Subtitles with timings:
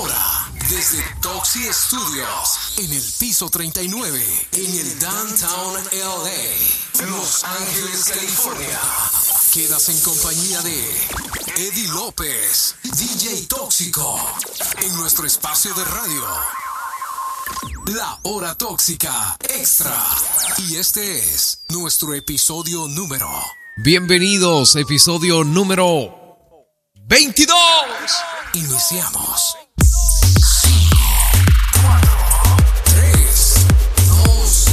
[0.00, 8.80] Ahora, desde Toxi Studios, en el piso 39, en el Downtown LA, Los Ángeles, California.
[9.52, 11.08] Quedas en compañía de
[11.56, 14.18] Eddie López, DJ Tóxico,
[14.80, 16.24] en nuestro espacio de radio.
[17.94, 20.02] La Hora Tóxica Extra.
[20.66, 23.28] Y este es nuestro episodio número.
[23.76, 26.16] Bienvenidos, episodio número
[27.06, 27.54] 22.
[28.54, 29.59] Iniciamos.
[29.80, 30.96] 5,
[31.82, 32.10] 4,
[32.84, 33.54] 3,
[34.08, 34.66] 2,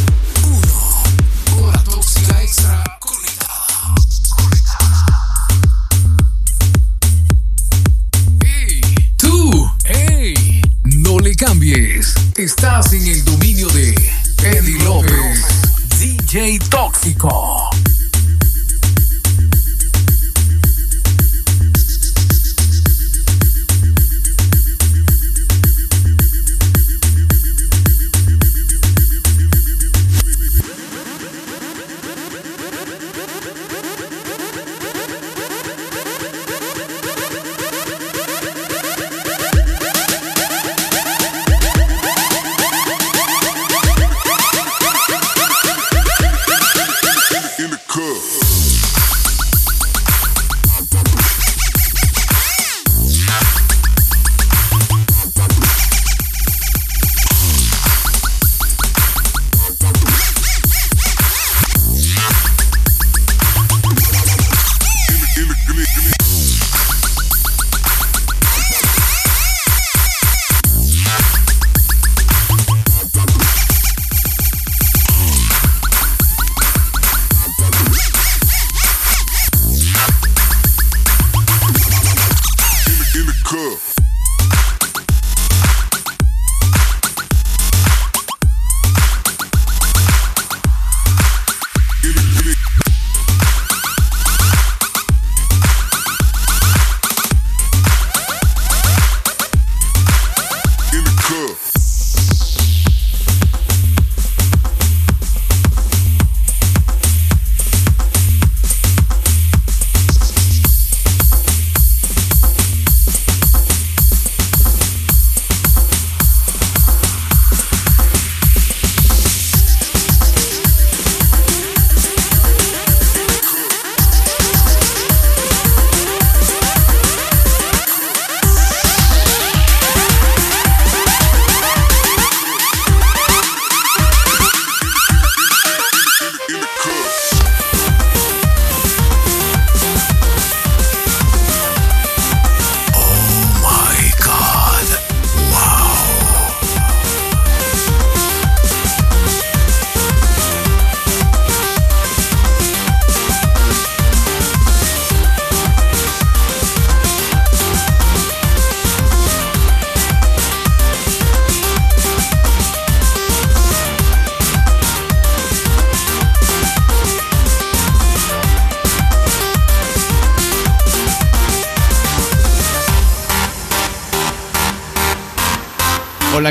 [1.51, 1.65] 1.
[1.65, 3.95] Hora Tóxica Extra conectada.
[8.45, 8.81] ¡Hey!
[9.17, 9.71] ¡Tú!
[9.85, 10.61] ¡Hey!
[10.83, 12.13] No le cambies.
[12.35, 13.95] Estás en el dominio de
[14.43, 15.43] Eddie López,
[15.99, 17.69] DJ Tóxico.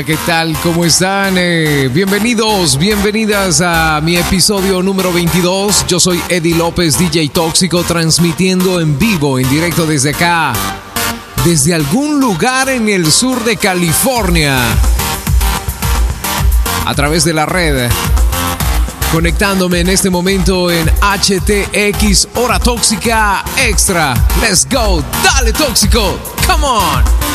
[0.03, 0.55] ¿Qué tal?
[0.61, 1.35] ¿Cómo están?
[1.37, 5.87] Eh, bienvenidos, bienvenidas a mi episodio número 22.
[5.87, 10.53] Yo soy Eddie López, DJ Tóxico, transmitiendo en vivo, en directo desde acá,
[11.43, 14.59] desde algún lugar en el sur de California,
[16.85, 17.89] a través de la red.
[19.11, 24.13] Conectándome en este momento en HTX Hora Tóxica Extra.
[24.41, 27.26] Let's go, dale tóxico, come on.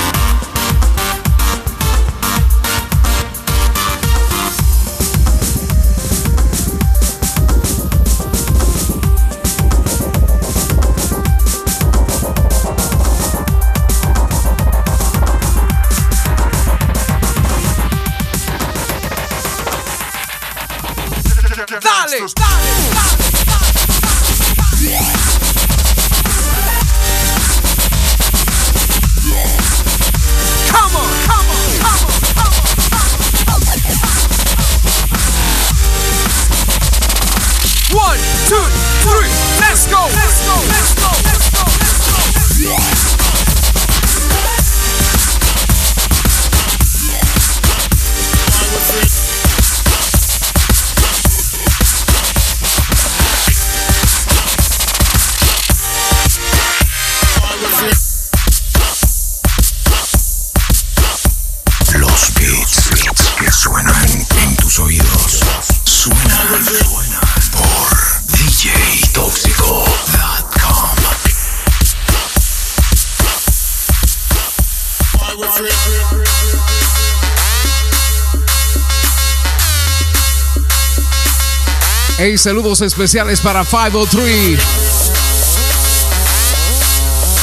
[82.42, 84.58] Saludos especiales para 503.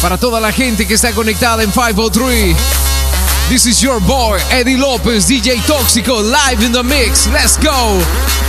[0.01, 2.55] Para toda la gente que está conectada en 503.
[3.47, 7.27] This is your boy, Eddie Lopez, DJ Tóxico, live in the mix.
[7.27, 8.48] Let's go.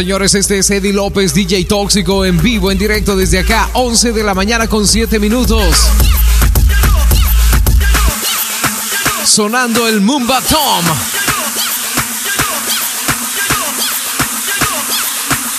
[0.00, 4.22] Señores, este es Eddie López, DJ Tóxico, en vivo, en directo desde acá, 11 de
[4.22, 5.76] la mañana con 7 minutos.
[9.26, 10.84] Sonando el Mumba Tom.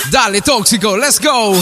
[0.09, 1.53] Dale, Tóxico, let's go.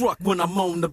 [0.00, 0.88] Truck when I'm on the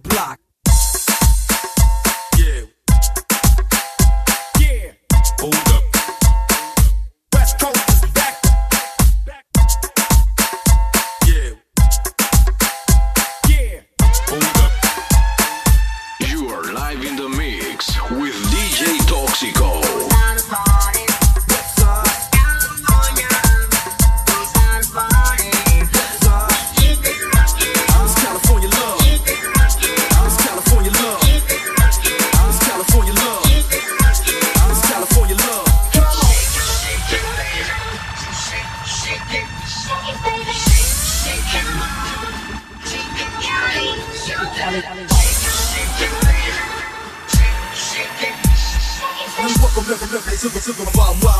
[50.38, 51.37] to the to the wild,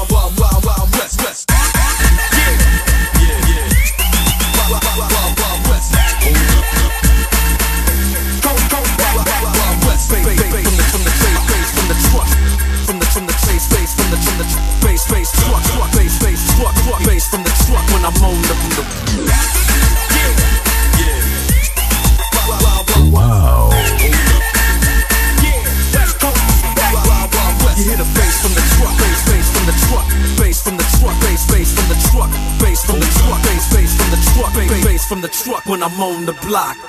[36.42, 36.88] block.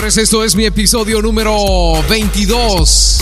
[0.00, 3.20] Señores, esto es mi episodio número 22.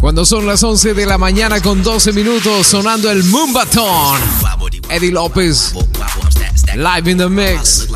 [0.00, 4.18] Cuando son las 11 de la mañana con 12 minutos sonando el Moombaton.
[4.90, 5.72] Eddie López,
[6.74, 7.86] live in the mix.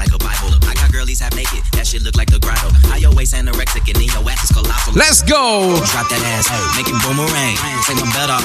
[4.94, 5.74] Let's go!
[5.74, 7.56] Drop that ass, make it boomerang.
[7.82, 8.38] Say my better,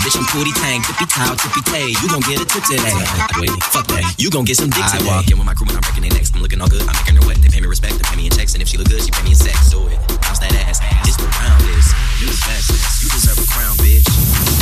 [0.00, 1.88] bitch I'm booty tank, tippy toe, tippy tay.
[2.00, 2.94] You gon' get a tip today.
[3.38, 4.14] Wait, fuck that.
[4.16, 5.04] You gon' get some dick today.
[5.04, 6.32] I walk in with my crew and I'm breaking their necks.
[6.34, 7.47] I'm looking all good, I'm making her wet.
[7.58, 9.24] Pay me respect, they pay me in checks, and if she look good, she pay
[9.24, 9.70] me in sex.
[9.70, 10.78] Do it, bounce that ass.
[11.08, 11.90] It's the round is.
[12.20, 13.02] You the best.
[13.02, 14.06] You deserve a crown, bitch.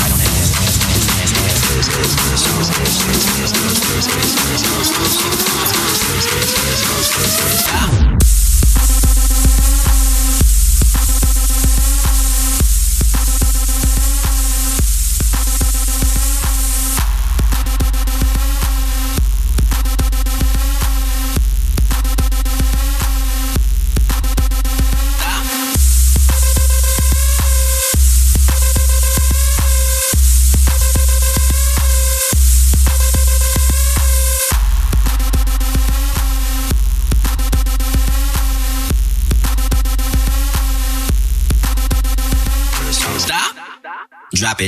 [0.09, 0.77] On that ass, ass.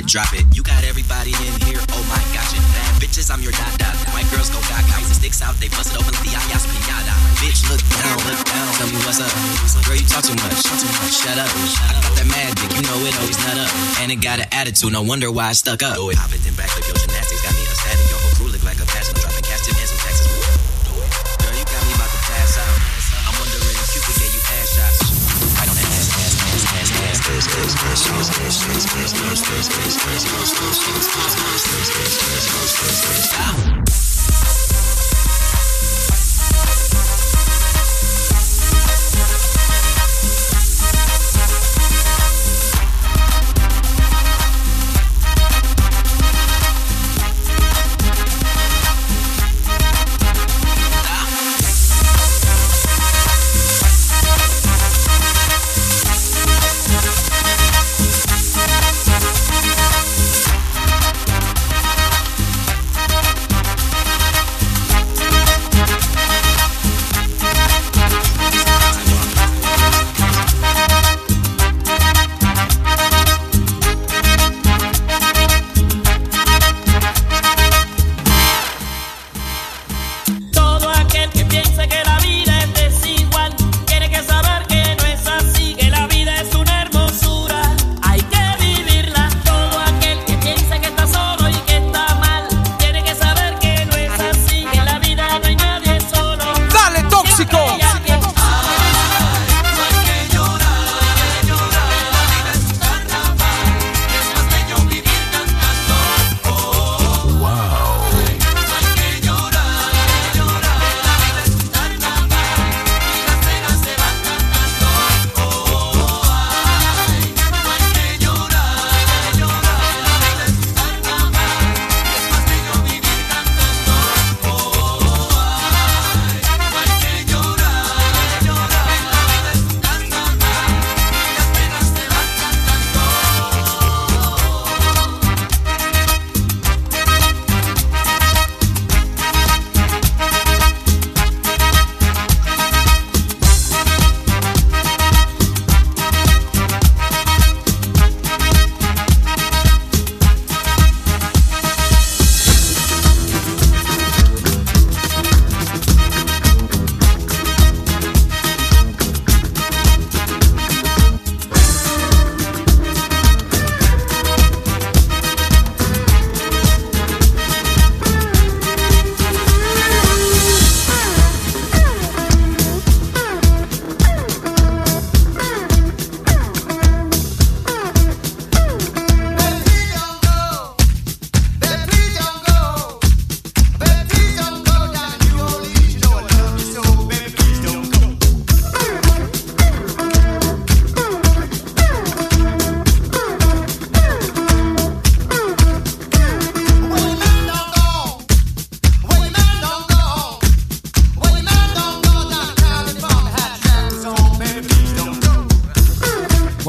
[0.08, 0.48] Drop it.
[0.56, 1.76] You got everybody in here.
[1.92, 3.76] Oh my gosh, and bad bitches, I'm your dot.
[4.16, 5.04] White girls go gaga.
[5.04, 7.12] It sticks out, they bust it open the ayas pinata.
[7.36, 8.72] Bitch, look down, look down.
[8.80, 9.28] Tell me what's up.
[9.84, 10.64] Girl, you talk too much.
[10.64, 11.12] Talk too much.
[11.12, 11.52] Shut up.
[11.52, 13.70] I got that mad dick, you know it always nut up.
[14.00, 16.00] And it got an attitude, no wonder why I stuck up.
[16.00, 16.16] It.
[16.16, 16.56] Hop it, then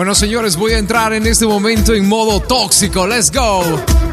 [0.09, 3.05] Bueno, señores, voy a entrar en este momento en modo tóxico.
[3.05, 4.08] Let's go.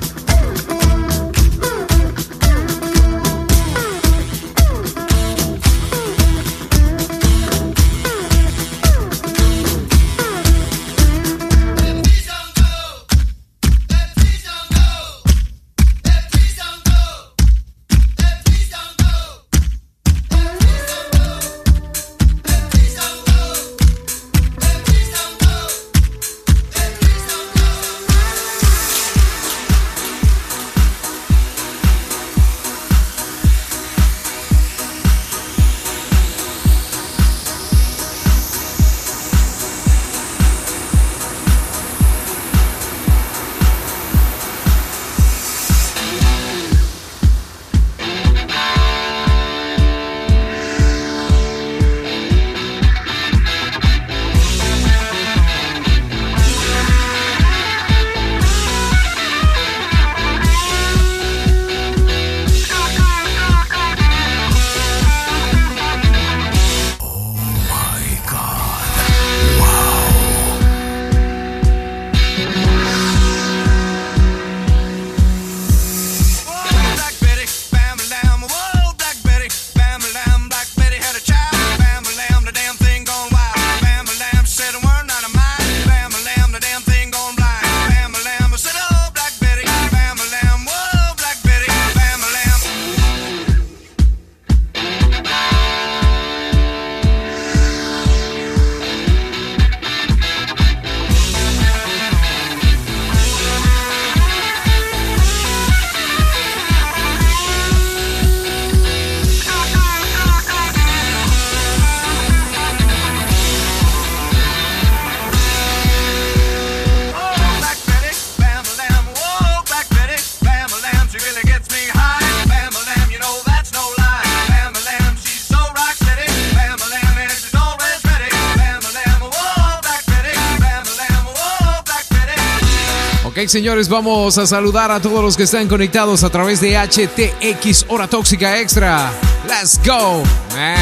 [133.48, 133.88] señores.
[133.88, 138.60] Vamos a saludar a todos los que están conectados a través de HTX Hora Tóxica
[138.60, 139.10] Extra.
[139.48, 140.22] Let's go,
[140.54, 140.76] man.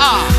[0.00, 0.37] Ah.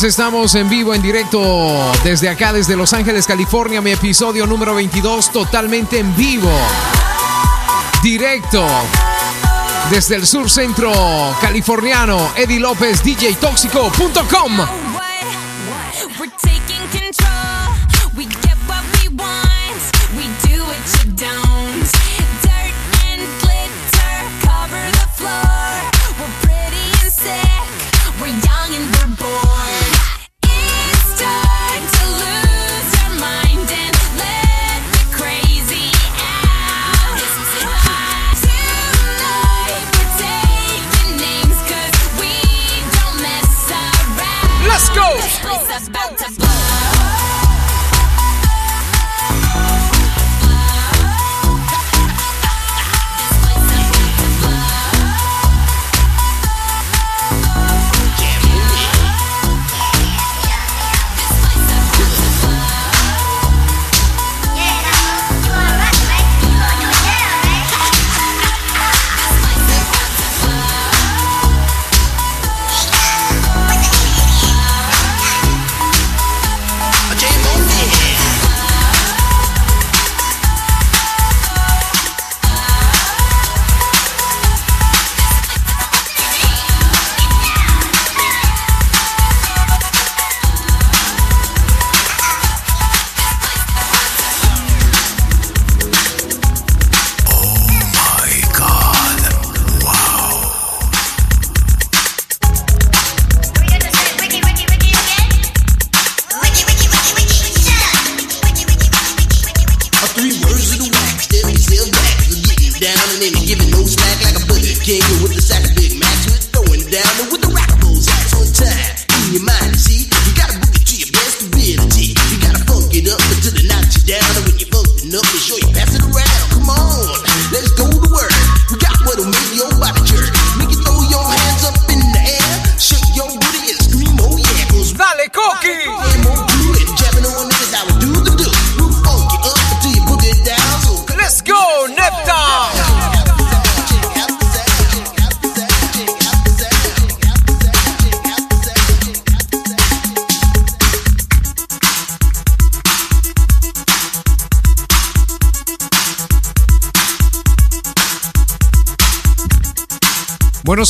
[0.00, 4.74] Pues estamos en vivo, en directo desde acá, desde Los Ángeles, California, mi episodio número
[4.74, 6.50] 22, totalmente en vivo.
[8.02, 8.66] Directo
[9.90, 10.90] desde el sur centro
[11.42, 14.89] californiano, Eddie López, DJTóxico.com.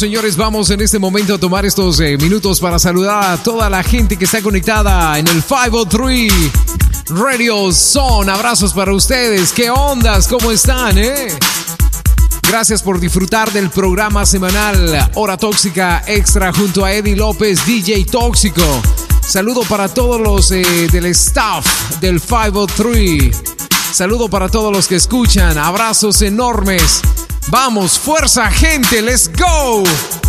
[0.01, 3.83] señores, vamos en este momento a tomar estos eh, minutos para saludar a toda la
[3.83, 6.33] gente que está conectada en el 503
[7.11, 8.31] Radio Son.
[8.31, 9.53] Abrazos para ustedes.
[9.53, 10.27] ¿Qué ondas?
[10.27, 11.29] ¿Cómo están, eh?
[12.49, 18.65] Gracias por disfrutar del programa semanal Hora Tóxica Extra junto a Eddie López, DJ Tóxico.
[19.21, 21.67] Saludo para todos los eh, del staff
[22.01, 23.37] del 503.
[23.93, 25.59] Saludo para todos los que escuchan.
[25.59, 27.03] Abrazos enormes.
[27.51, 30.20] Vamos, fuerza gente, let's go.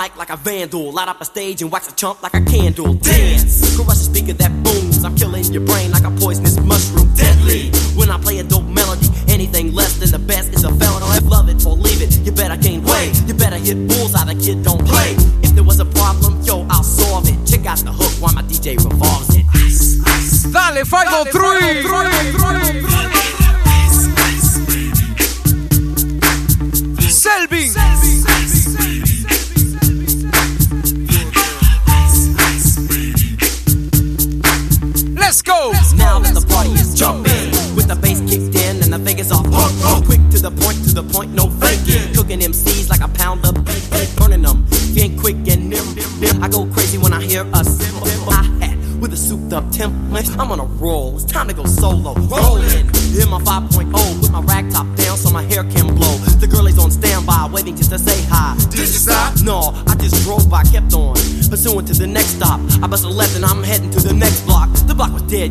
[0.00, 0.92] mic like a vandal.
[0.92, 2.94] Light up a stage and wax a chump like a candle.
[2.94, 3.76] Dance!
[3.76, 5.04] Crush the speaker that booms.
[5.04, 5.99] I'm killing your brain like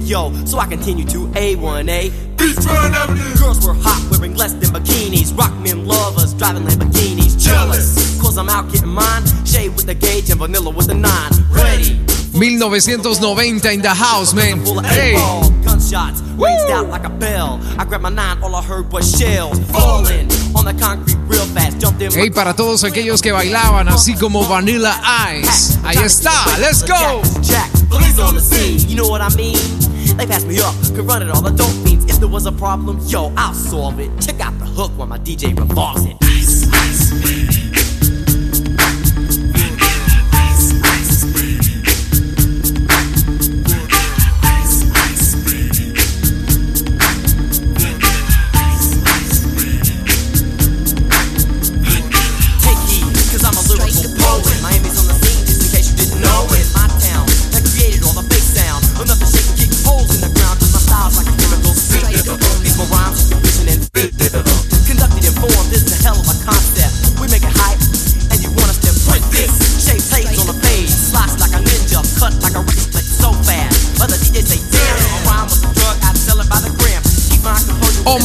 [0.10, 0.34] yo.
[0.46, 2.10] So I continue to A1A.
[2.36, 3.36] Beachfront Avenue.
[3.38, 5.38] Girls were hot, wearing less than bikinis.
[5.38, 7.40] Rock men lovers, driving Lamborghinis.
[7.40, 8.20] Jealous.
[8.20, 9.24] Cause I'm out getting mine.
[9.46, 11.32] Shade with the gauge and vanilla with the nine.
[11.52, 12.00] Ready.
[12.34, 14.60] 1990 in the house, man.
[14.86, 15.16] Hey.
[15.16, 17.60] eight-ball, gunshots raised out like a bell.
[17.78, 21.80] I grabbed my nine, all I heard was shells falling on the concrete real fast.
[21.80, 24.96] Jumped in Hey, para todos aquellos que bailaban así como Vanilla
[25.34, 25.78] Ice.
[25.84, 27.22] Ahí está, let's go.
[27.42, 29.89] Jack, police on the scene, you know what I mean?
[30.20, 32.04] They passed me up, could run it all the dope fiends.
[32.12, 34.12] If there was a problem, yo, I'll solve it.
[34.20, 36.18] Check out the hook when my DJ revolves it.
[36.22, 37.69] Ice, ice.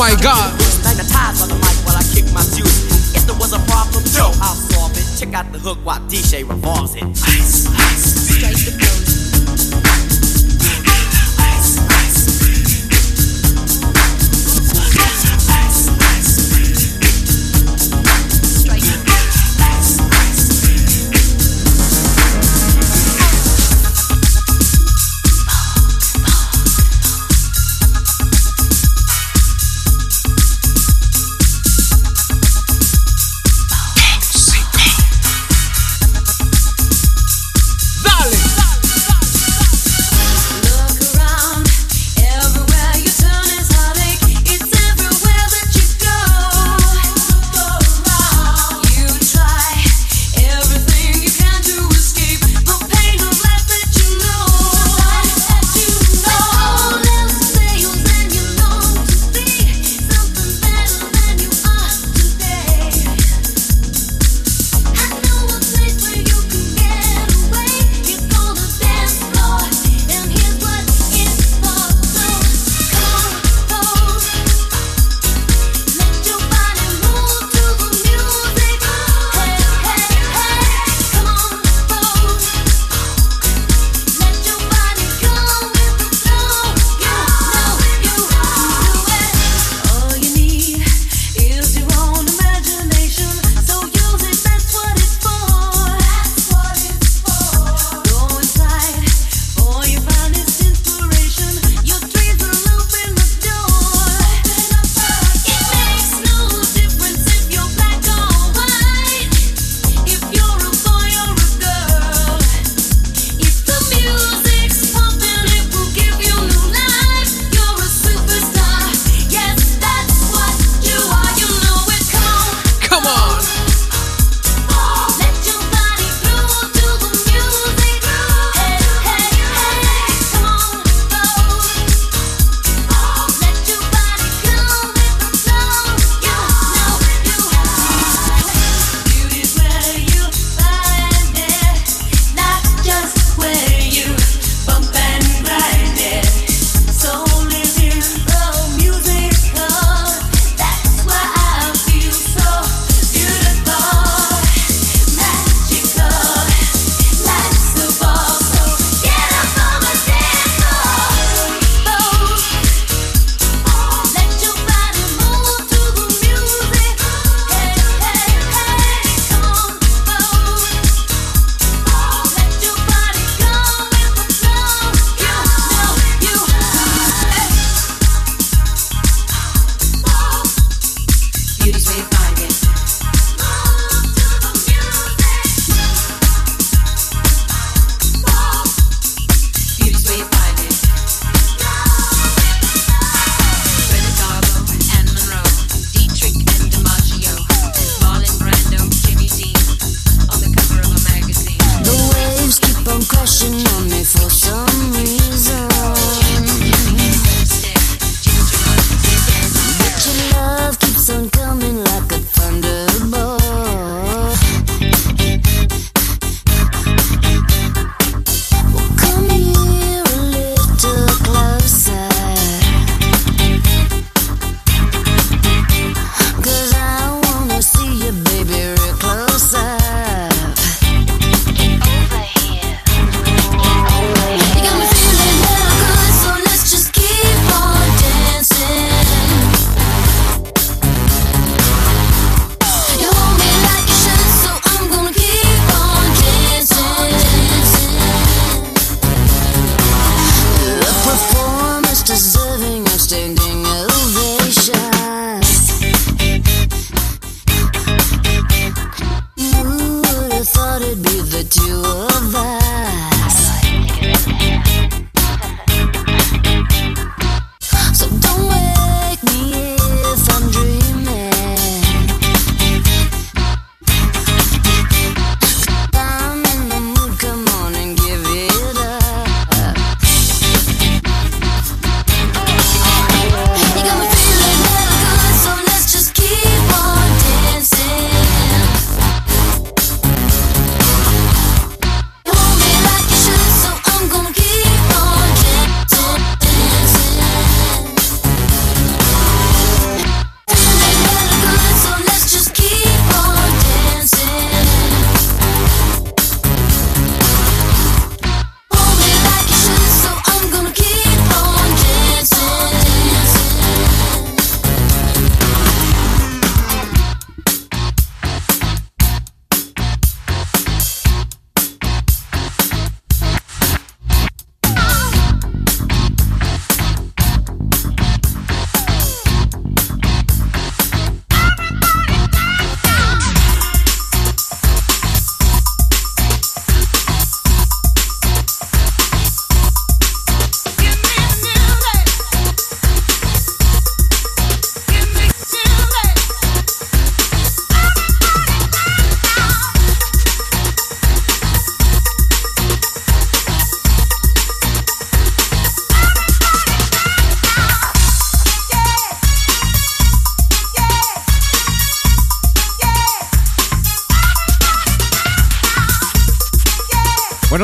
[0.04, 0.52] My God.
[0.84, 2.04] Magnetized by the mic while I.
[5.24, 7.04] Check out the hook while DJ revolves it.
[7.04, 7.83] Ice.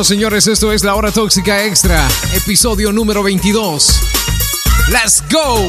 [0.00, 4.00] Bueno, señores, esto es La Hora Tóxica Extra, episodio número 22.
[4.88, 5.66] ¡Let's go!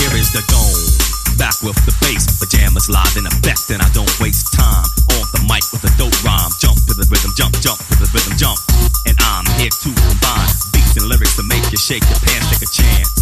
[0.00, 0.98] Here is the tone.
[1.38, 4.82] back with the bass, pajamas live in the effect, and I don't waste time.
[5.14, 8.10] On the mic with a dope rhyme, jump to the rhythm, jump, jump to the
[8.10, 8.58] rhythm, jump.
[9.06, 12.66] And I'm here to combine beats and lyrics to make you shake your pants, take
[12.66, 13.17] a chance.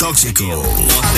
[0.00, 1.09] tóxico.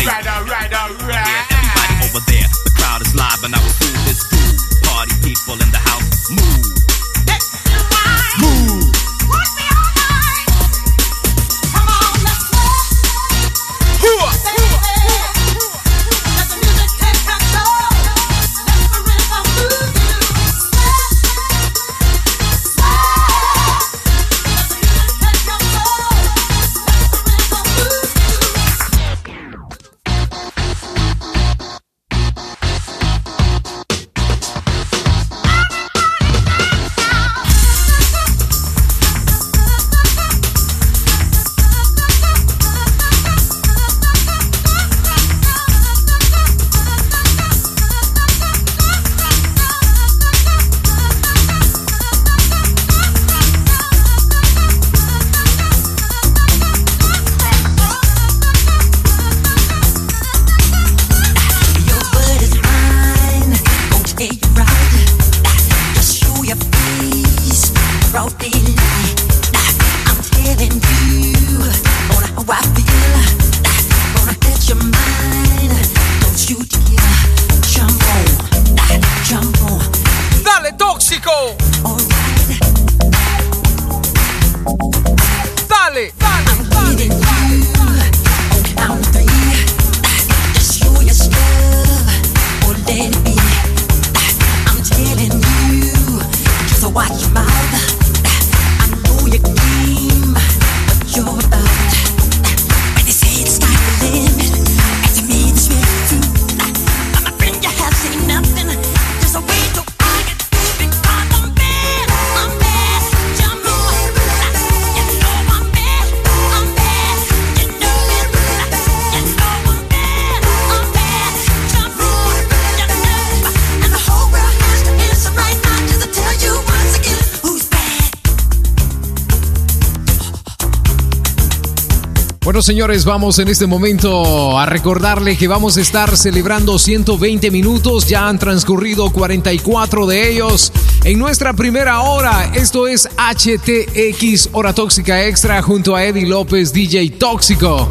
[132.62, 138.06] Señores, vamos en este momento a recordarle que vamos a estar celebrando 120 minutos.
[138.06, 142.52] Ya han transcurrido 44 de ellos en nuestra primera hora.
[142.54, 147.88] Esto es HTX Hora Tóxica Extra junto a Eddie López, DJ Tóxico.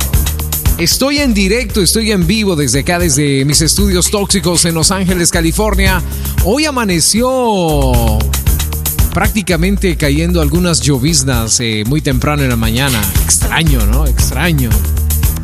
[0.78, 5.32] Estoy en directo, estoy en vivo desde acá, desde mis estudios tóxicos en Los Ángeles,
[5.32, 6.02] California.
[6.46, 7.28] Hoy amaneció
[9.14, 13.02] prácticamente cayendo algunas lloviznas eh, muy temprano en la mañana.
[13.24, 14.06] Extraño, ¿no?
[14.06, 14.70] Extraño.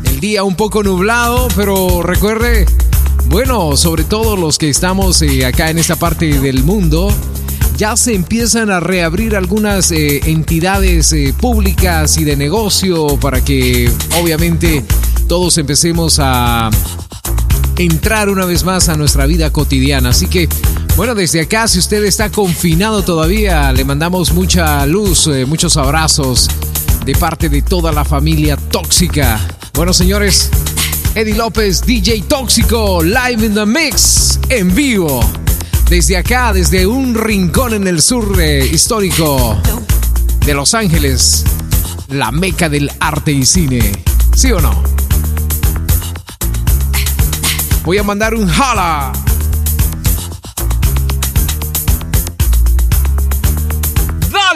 [0.04, 2.66] El día un poco nublado, pero recuerde,
[3.26, 7.12] bueno, sobre todo los que estamos eh, acá en esta parte del mundo,
[7.76, 13.90] ya se empiezan a reabrir algunas eh, entidades públicas y de negocio para que
[14.20, 14.84] obviamente
[15.28, 16.70] todos empecemos a
[17.78, 20.10] entrar una vez más a nuestra vida cotidiana.
[20.10, 20.48] Así que,
[20.98, 26.48] bueno, desde acá, si usted está confinado todavía, le mandamos mucha luz, eh, muchos abrazos
[27.04, 29.38] de parte de toda la familia tóxica.
[29.74, 30.50] Bueno, señores,
[31.14, 35.20] Eddie López, DJ Tóxico, live in the mix, en vivo.
[35.88, 39.56] Desde acá, desde un rincón en el sur eh, histórico
[40.44, 41.44] de Los Ángeles,
[42.08, 43.92] la meca del arte y cine.
[44.34, 44.82] ¿Sí o no?
[47.84, 49.12] Voy a mandar un hala.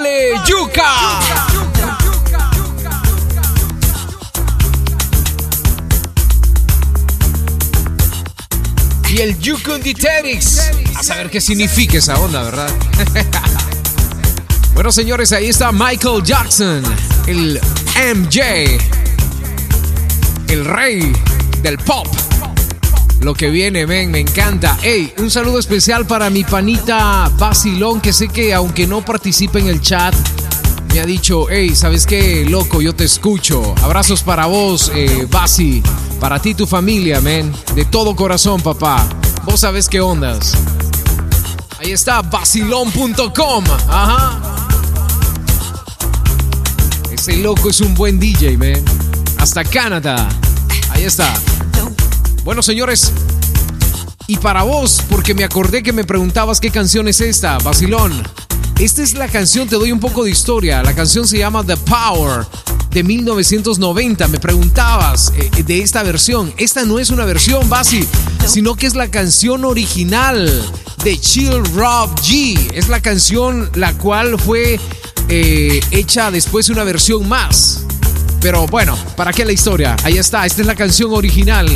[0.03, 1.21] ¡Dale, yuca!
[9.11, 10.59] Y el Yucunditerix.
[10.97, 12.69] A saber qué significa esa onda, ¿verdad?
[14.75, 16.83] bueno, señores, ahí está Michael Jackson,
[17.29, 17.61] el
[17.95, 18.79] MJ,
[20.49, 21.13] el rey
[21.63, 22.09] del pop.
[23.23, 24.77] Lo que viene, ven, me encanta.
[24.83, 29.69] Hey, un saludo especial para mi panita Basilón, que sé que aunque no participe en
[29.69, 30.13] el chat,
[30.93, 32.83] me ha dicho, hey, ¿sabes qué, loco?
[32.83, 33.77] Yo te escucho.
[33.81, 35.85] Abrazos para vos, eh, Basi.
[36.19, 37.53] Para ti y tu familia, men.
[37.77, 39.07] De todo corazón, papá.
[39.45, 40.55] Vos sabes qué ondas.
[41.79, 43.65] Ahí está, basilón.com.
[43.89, 44.41] Ajá.
[47.13, 48.85] Ese loco es un buen DJ, man.
[49.39, 50.29] Hasta Canadá.
[50.91, 51.33] Ahí está.
[52.45, 53.13] Bueno, señores.
[54.27, 58.23] Y para vos, porque me acordé que me preguntabas qué canción es esta, Basilón.
[58.81, 60.83] Esta es la canción, te doy un poco de historia.
[60.83, 62.47] La canción se llama The Power
[62.91, 64.27] de 1990.
[64.29, 66.53] Me preguntabas eh, de esta versión.
[66.57, 68.07] Esta no es una versión, Basi,
[68.47, 70.51] sino que es la canción original
[71.05, 72.73] de Chill Rob G.
[72.75, 74.81] Es la canción la cual fue
[75.29, 77.87] eh, hecha después de una versión más.
[78.43, 79.97] Pero bueno, ¿para qué la historia?
[80.03, 81.69] Ahí está, esta es la canción original.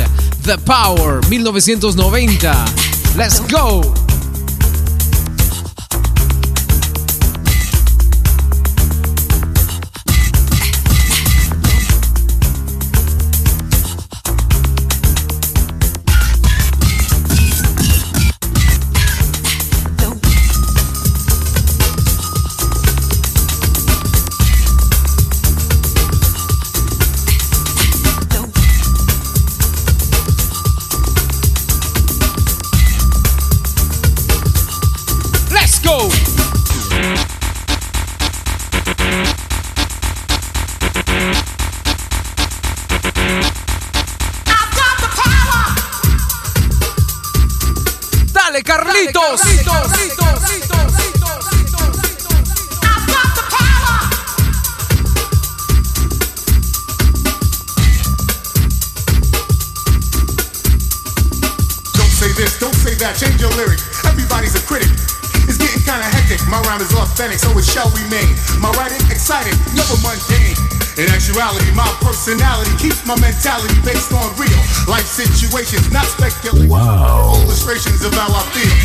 [0.43, 2.65] The Power, 1990.
[3.15, 3.93] Let's go.
[73.07, 74.59] My mentality based on real
[74.91, 76.67] life situations, not speculation.
[76.67, 77.39] Wow.
[77.39, 78.75] Illustrations of how I feel.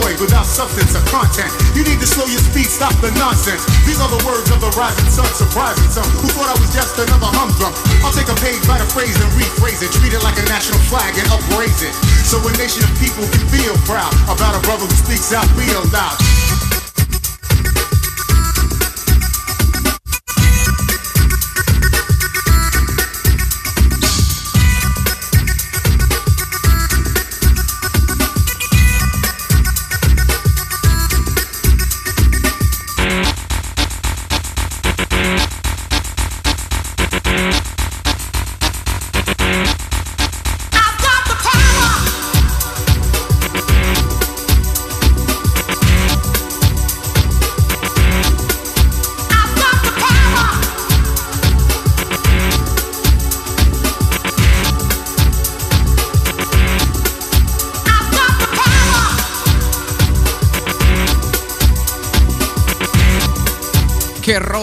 [0.00, 1.52] Void without substance or content.
[1.76, 3.68] You need to slow your speed, stop the nonsense.
[3.84, 6.96] These are the words of the rising sun, surprising some who thought I was just
[6.96, 7.72] another humdrum.
[8.00, 9.92] I'll take a page, write a phrase, and rephrase it.
[9.92, 11.92] Treat it like a national flag and upraise it.
[12.24, 15.84] So a nation of people can feel proud about a brother who speaks out real
[15.92, 16.16] loud.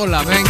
[0.03, 0.42] Qué rola,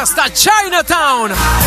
[0.00, 1.59] hasta Chinatown.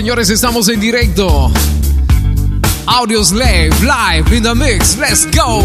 [0.00, 1.52] Señores, estamos en directo.
[2.86, 4.96] Audio Slave live in the mix.
[4.96, 5.60] Let's go.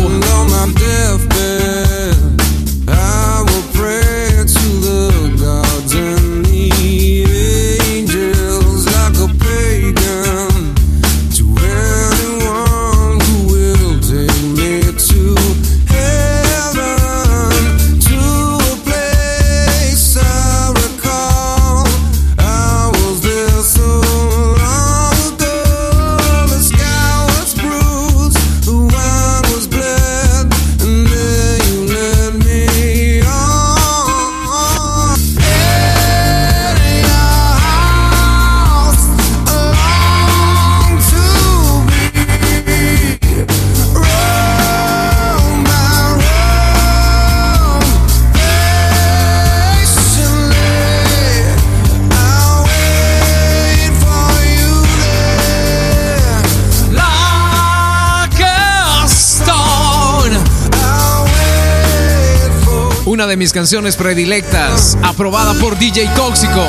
[63.36, 66.66] De mis canciones predilectas, aprobada por DJ Tóxico.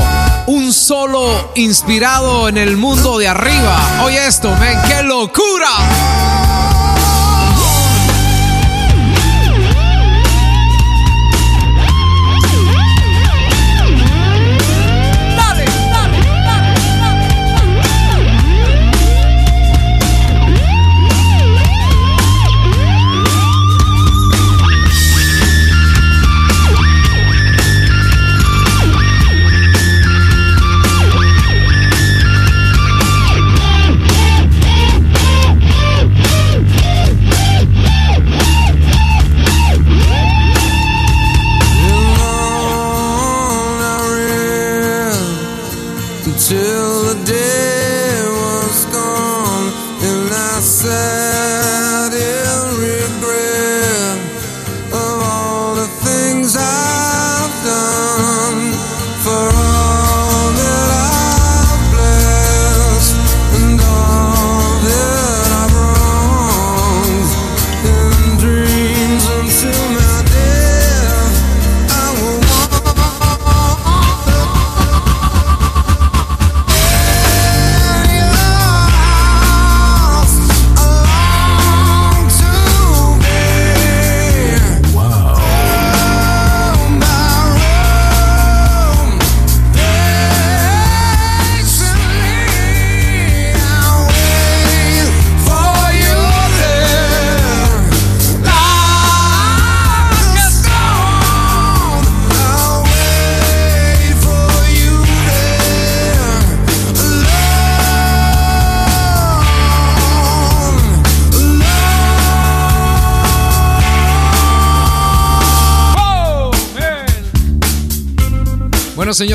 [0.49, 3.79] Un solo inspirado en el mundo de arriba.
[4.03, 6.46] Oye esto, men, qué locura.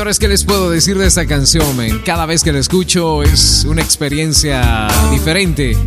[0.02, 2.00] Señores, ¿qué les puedo decir de esta canción?
[2.04, 5.78] Cada vez que la escucho es una experiencia diferente.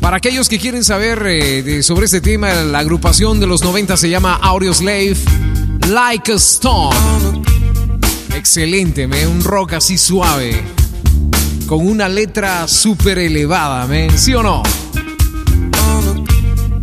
[0.00, 4.10] Para aquellos que quieren saber eh, sobre este tema, la agrupación de los 90 se
[4.10, 5.14] llama Audioslave
[5.88, 7.42] Like a Stone.
[8.34, 9.06] Excelente.
[9.06, 10.60] Un rock así suave.
[11.68, 14.18] Con una letra súper elevada, men.
[14.18, 14.64] ¿Sí o no?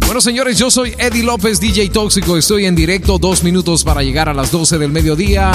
[0.10, 2.36] Bueno, señores, yo soy Eddie López, DJ Tóxico.
[2.36, 5.52] Estoy en directo, dos minutos para llegar a las 12 del mediodía,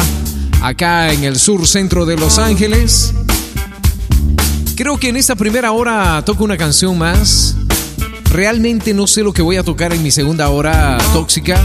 [0.65, 3.13] acá en el sur centro de Los Ángeles.
[4.77, 7.55] Creo que en esta primera hora toco una canción más.
[8.31, 11.61] Realmente no sé lo que voy a tocar en mi segunda hora tóxica.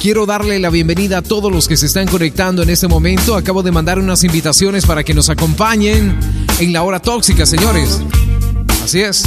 [0.00, 3.36] Quiero darle la bienvenida a todos los que se están conectando en este momento.
[3.36, 6.18] Acabo de mandar unas invitaciones para que nos acompañen
[6.58, 8.00] en la hora tóxica, señores.
[8.82, 9.22] Así es.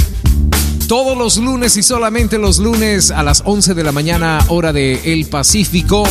[0.88, 5.12] Todos los lunes y solamente los lunes a las 11 de la mañana, hora de
[5.12, 6.02] El Pacífico.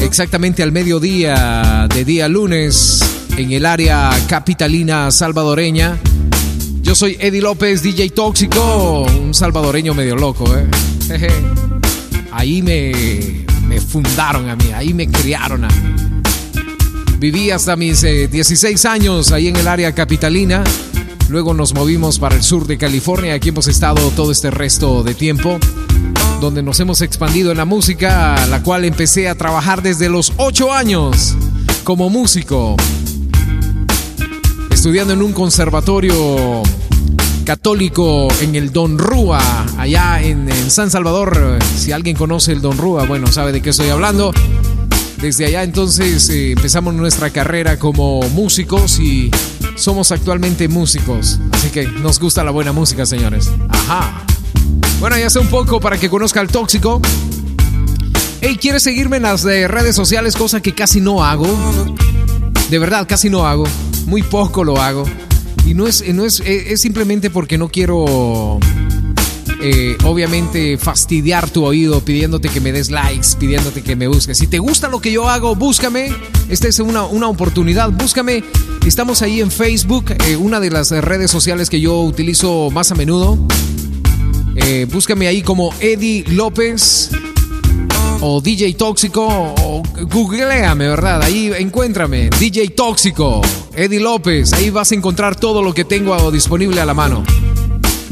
[0.00, 3.00] Exactamente al mediodía de día lunes
[3.36, 5.98] en el área capitalina salvadoreña.
[6.82, 10.68] Yo soy Eddie López, DJ Tóxico, un salvadoreño medio loco, ¿eh?
[12.32, 16.20] Ahí me, me fundaron a mí, ahí me criaron a mí.
[17.18, 20.64] Viví hasta mis eh, 16 años ahí en el área capitalina.
[21.28, 23.34] Luego nos movimos para el sur de California.
[23.34, 25.58] Aquí hemos estado todo este resto de tiempo.
[26.40, 30.72] Donde nos hemos expandido en la música, la cual empecé a trabajar desde los 8
[30.72, 31.36] años
[31.84, 32.76] como músico.
[34.70, 36.62] Estudiando en un conservatorio
[37.44, 41.58] católico en el Don Rúa, allá en, en San Salvador.
[41.76, 44.32] Si alguien conoce el Don Rúa, bueno, sabe de qué estoy hablando.
[45.20, 49.30] Desde allá entonces eh, empezamos nuestra carrera como músicos y
[49.76, 51.38] somos actualmente músicos.
[51.52, 53.50] Así que nos gusta la buena música, señores.
[53.68, 54.24] Ajá.
[55.00, 57.00] Bueno, ya sé un poco para que conozca al tóxico.
[58.42, 60.36] Hey, ¿quieres seguirme en las eh, redes sociales?
[60.36, 61.46] Cosa que casi no hago.
[62.68, 63.64] De verdad, casi no hago.
[64.04, 65.04] Muy poco lo hago.
[65.64, 68.60] Y no es, no es, eh, es simplemente porque no quiero,
[69.62, 74.36] eh, obviamente, fastidiar tu oído pidiéndote que me des likes, pidiéndote que me busques.
[74.36, 76.14] Si te gusta lo que yo hago, búscame.
[76.50, 77.90] Esta es una, una oportunidad.
[77.90, 78.44] Búscame.
[78.84, 82.94] Estamos ahí en Facebook, eh, una de las redes sociales que yo utilizo más a
[82.94, 83.38] menudo.
[84.66, 87.10] Eh, búscame ahí como Eddie López
[88.20, 91.22] o DJ Tóxico o googleame, ¿verdad?
[91.22, 93.40] Ahí encuéntrame, DJ Tóxico,
[93.74, 97.24] Eddie López, ahí vas a encontrar todo lo que tengo disponible a la mano.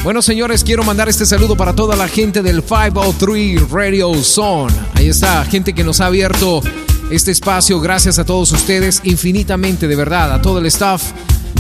[0.03, 4.73] Bueno, señores, quiero mandar este saludo para toda la gente del 503 Radio Zone.
[4.95, 6.63] Ahí está, gente que nos ha abierto
[7.11, 7.81] este espacio.
[7.81, 11.03] Gracias a todos ustedes, infinitamente, de verdad, a todo el staff,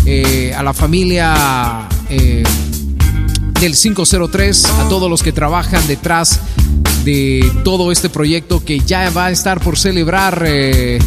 [0.06, 2.42] eh, a la familia eh,
[3.60, 6.40] del 503, a todos los que trabajan detrás
[7.04, 10.98] de todo este proyecto que ya va a estar por celebrar, eh,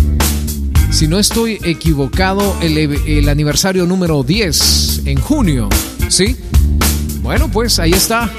[0.90, 5.70] si no estoy equivocado, el, el aniversario número 10 en junio,
[6.10, 6.36] ¿sí?
[7.22, 8.30] Bueno, pues ahí está.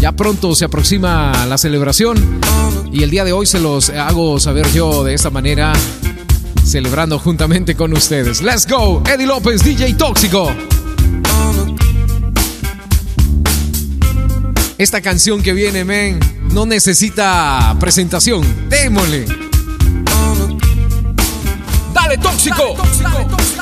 [0.00, 2.40] Ya pronto se aproxima la celebración
[2.92, 5.72] y el día de hoy se los hago saber yo de esta manera,
[6.64, 8.42] celebrando juntamente con ustedes.
[8.42, 10.50] Let's go, Eddie López, DJ Tóxico.
[14.82, 16.18] Esta canción que viene, men,
[16.50, 18.42] no necesita presentación.
[18.68, 19.26] Démosle.
[21.94, 22.74] Dale, tóxico.
[22.98, 23.61] You're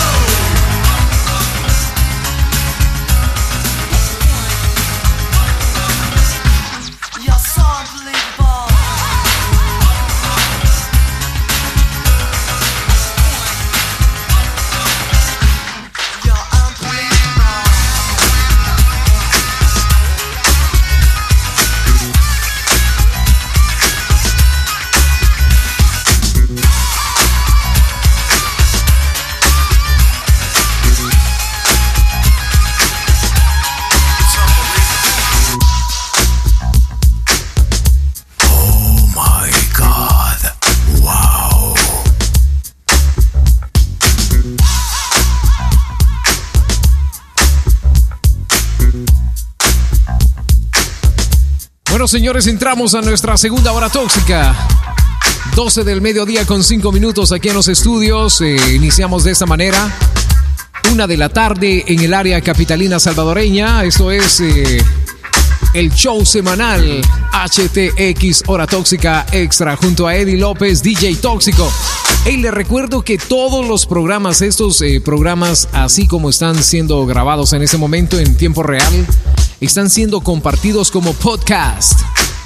[52.11, 54.53] Señores, entramos a nuestra segunda hora tóxica.
[55.55, 58.41] 12 del mediodía con 5 minutos aquí en los estudios.
[58.41, 59.97] Eh, iniciamos de esta manera.
[60.91, 63.85] Una de la tarde en el área capitalina salvadoreña.
[63.85, 64.83] Esto es eh,
[65.73, 67.01] el show semanal
[67.31, 71.71] HTX Hora Tóxica Extra junto a Eddie López, DJ Tóxico.
[72.25, 77.53] Y le recuerdo que todos los programas, estos eh, programas, así como están siendo grabados
[77.53, 79.07] en este momento en tiempo real,
[79.67, 81.99] están siendo compartidos como podcast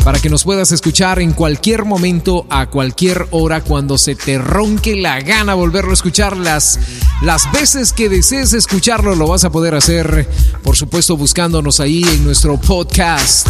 [0.04, 4.96] para que nos puedas escuchar en cualquier momento, a cualquier hora, cuando se te ronque
[4.96, 6.38] la gana volverlo a escuchar.
[6.38, 6.78] Las,
[7.24, 10.30] las veces que desees escucharlo, lo vas a poder hacer,
[10.62, 13.48] por supuesto, buscándonos ahí en nuestro podcast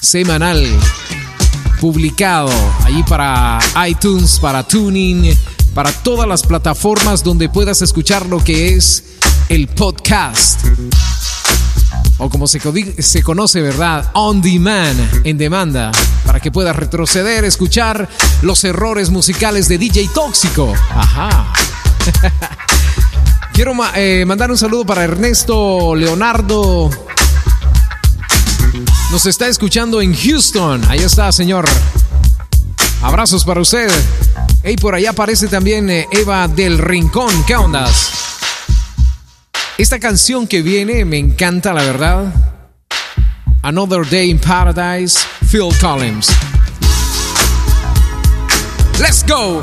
[0.00, 0.66] semanal
[1.80, 2.50] publicado
[2.84, 3.58] allí para
[3.88, 5.36] iTunes, para Tuning,
[5.74, 9.04] para todas las plataformas donde puedas escuchar lo que es
[9.48, 10.60] el podcast
[12.20, 12.60] o como se,
[13.22, 14.10] conoce, ¿verdad?
[14.12, 15.90] On demand, en demanda,
[16.26, 18.08] para que puedas retroceder, escuchar
[18.42, 20.74] los errores musicales de DJ Tóxico.
[20.90, 21.52] Ajá.
[23.54, 26.90] Quiero eh, mandar un saludo para Ernesto Leonardo.
[29.10, 30.82] Nos está escuchando en Houston.
[30.88, 31.64] Ahí está, señor.
[33.02, 33.90] Abrazos para usted.
[34.62, 37.44] Y por allá aparece también eh, Eva del Rincón.
[37.46, 38.29] ¿Qué ondas?
[39.80, 42.34] Esta canción que viene me encanta, la verdad.
[43.62, 45.18] Another Day in Paradise,
[45.50, 46.28] Phil Collins.
[48.98, 49.58] Let's go.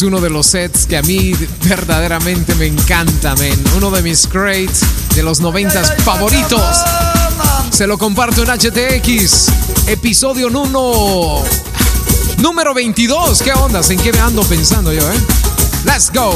[0.00, 3.62] es uno de los sets que a mí verdaderamente me encanta, men.
[3.76, 4.80] Uno de mis crates
[5.14, 6.78] de los 90 favoritos.
[7.70, 9.48] Se lo comparto en HTX,
[9.88, 11.42] episodio 1,
[12.38, 13.42] número 22.
[13.42, 13.82] ¿Qué onda?
[13.90, 15.20] ¿En qué me ando pensando yo, eh?
[15.84, 16.32] Let's go.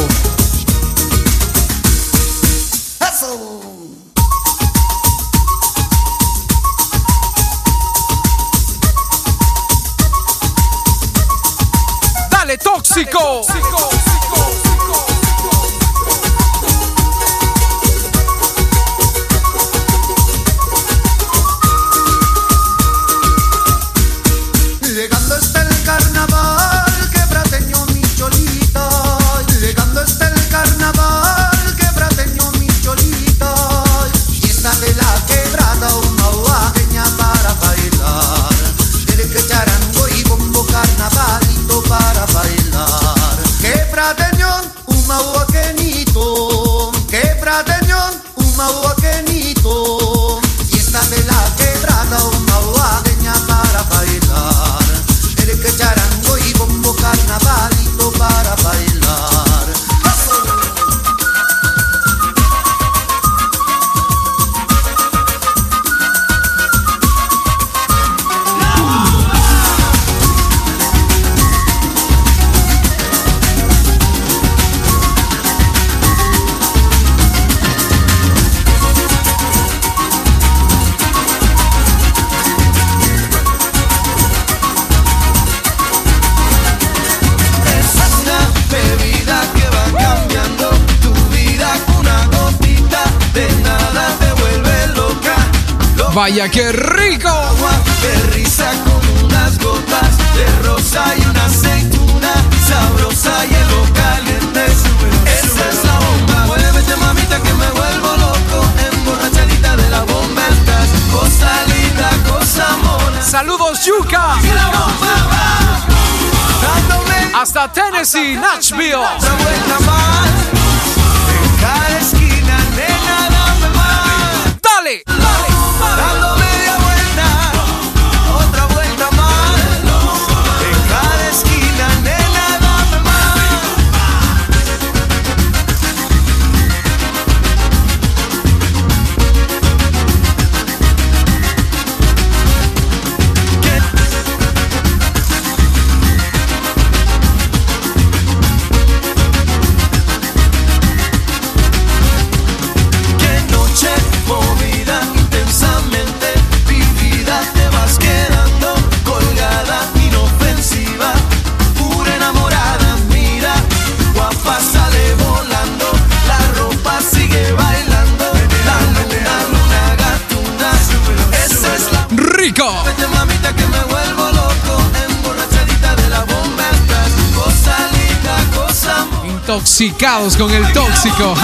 [180.14, 181.34] Con el tóxico.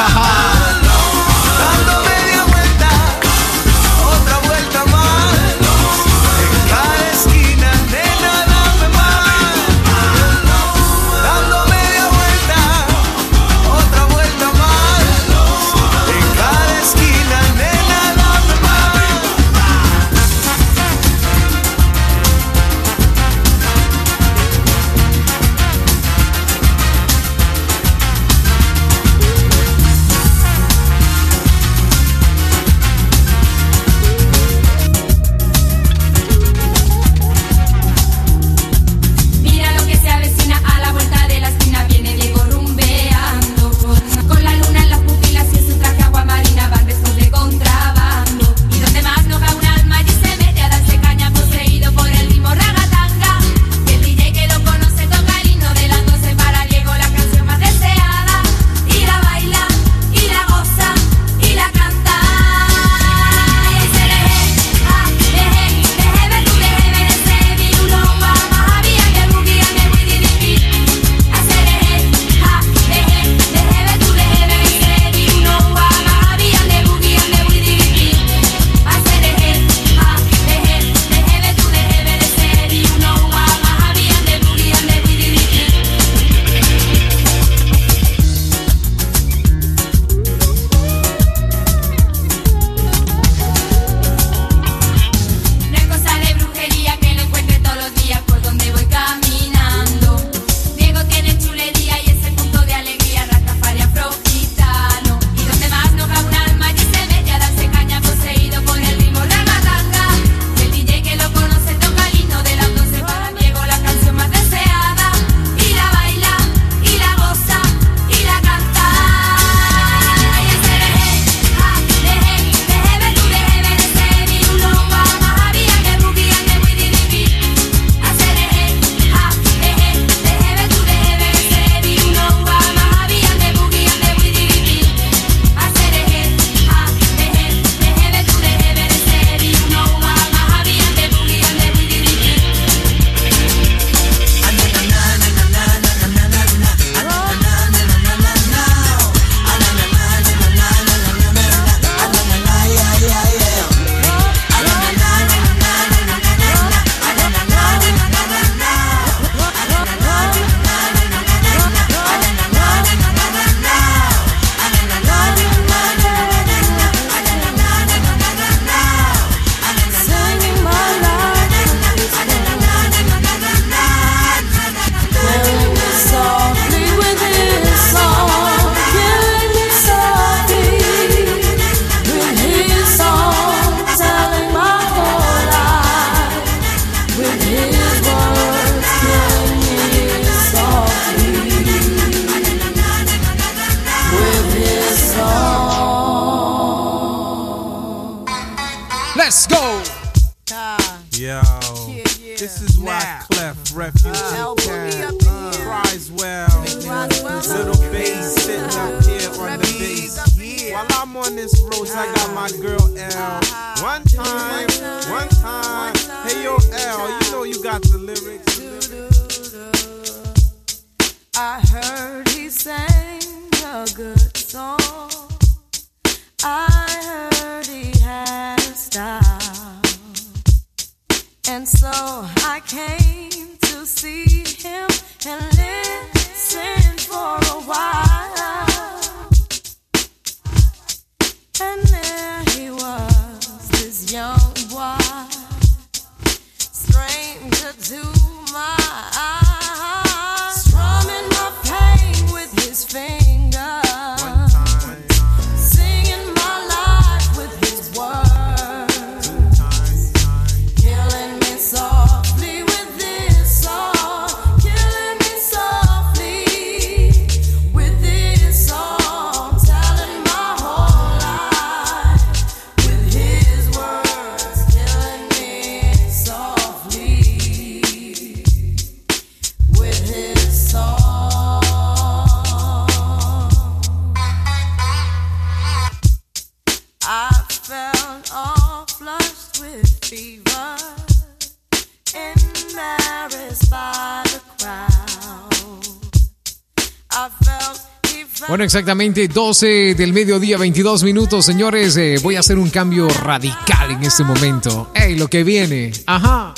[298.48, 301.96] Bueno, exactamente 12 del mediodía, 22 minutos, señores.
[301.96, 304.90] eh, voy a hacer un cambio radical en este momento.
[304.94, 305.92] ¡Ey, lo que viene!
[306.06, 306.54] ¡Ajá!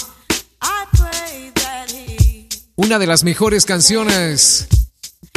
[2.76, 4.66] Una de las mejores canciones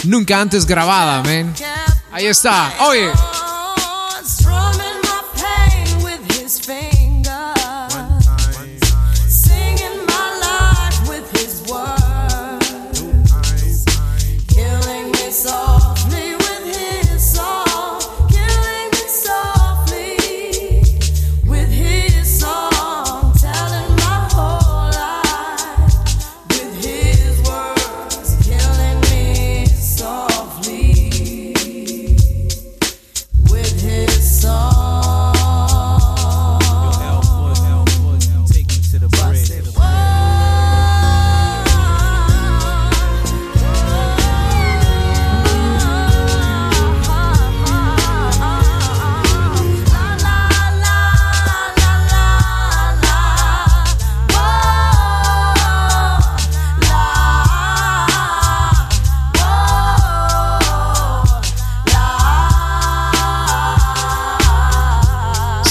[0.04, 1.54] nunca antes grabada, man.
[2.12, 2.74] Ahí está.
[2.88, 3.12] Oye.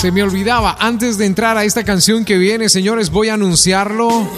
[0.04, 4.28] Se me olvidaba, antes de entrar a esta canción que viene, señores, voy a anunciarlo.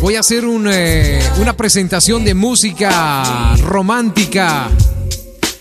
[0.00, 0.42] Voy a hacer
[0.72, 4.68] eh, una presentación de música romántica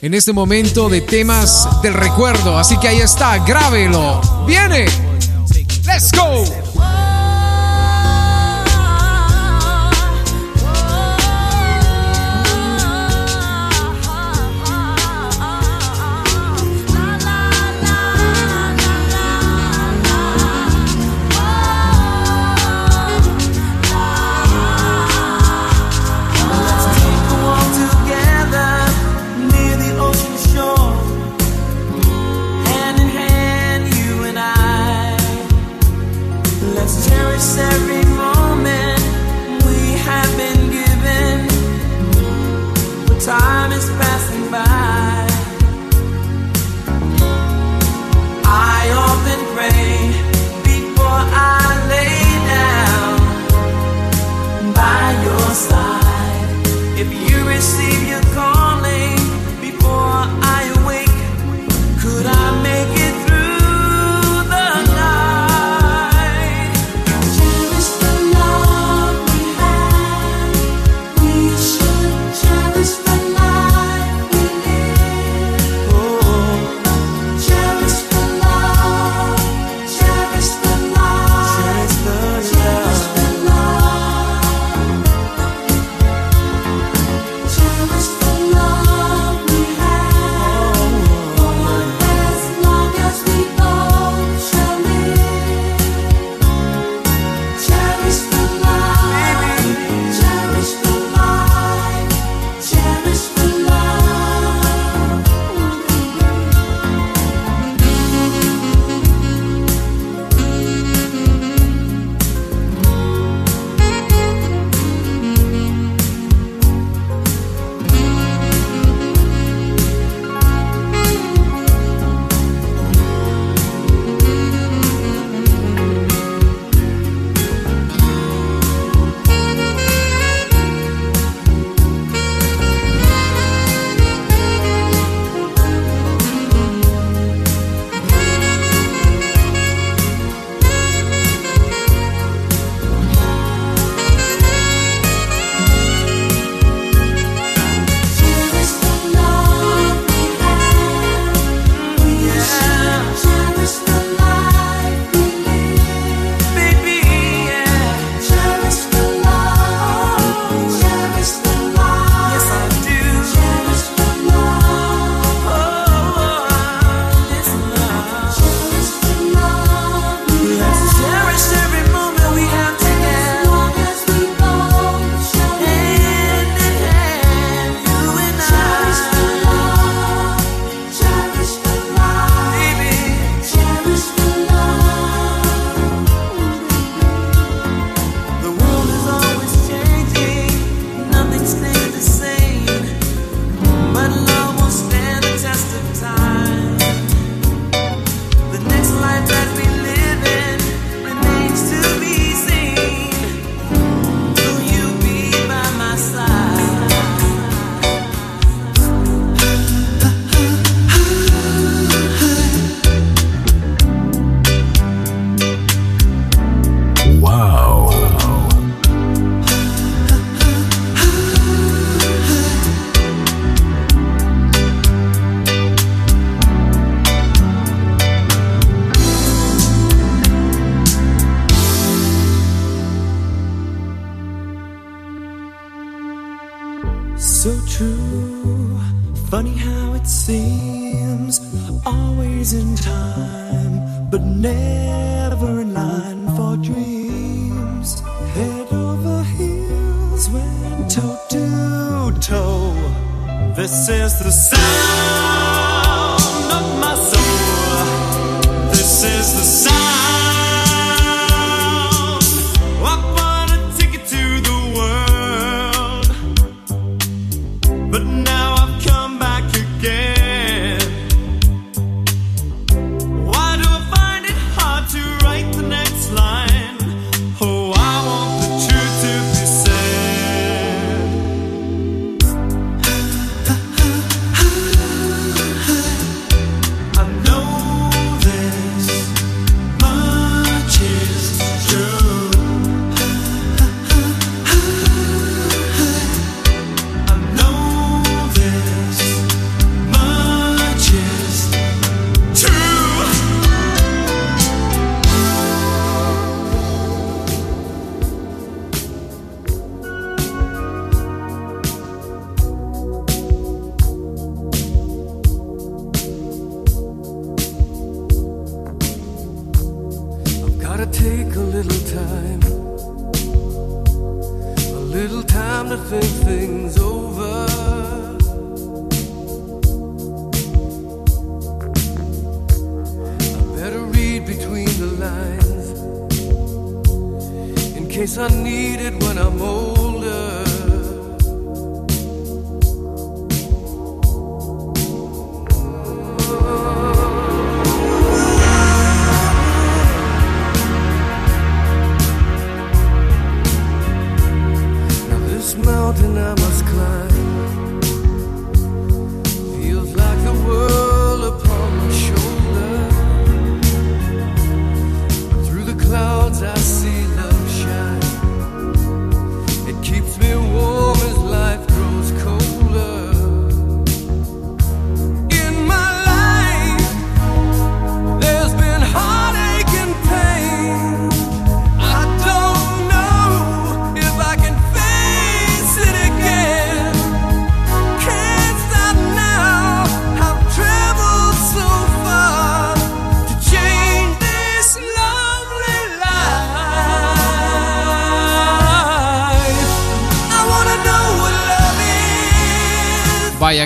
[0.02, 2.58] en este momento de temas del recuerdo.
[2.58, 4.20] Así que ahí está, grábelo.
[4.48, 4.86] ¡Viene!
[5.86, 6.44] ¡Let's go!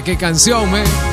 [0.09, 1.08] Qué canción, me.